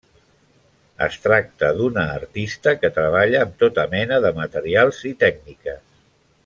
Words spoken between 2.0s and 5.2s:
artista que treballa amb tota mena de materials i